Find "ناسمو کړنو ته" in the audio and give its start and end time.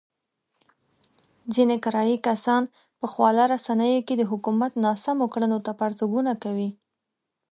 4.83-5.71